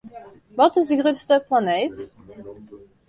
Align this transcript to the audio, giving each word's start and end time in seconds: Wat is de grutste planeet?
Wat 0.59 0.75
is 0.75 0.87
de 0.87 0.97
grutste 0.99 1.43
planeet? 1.47 2.09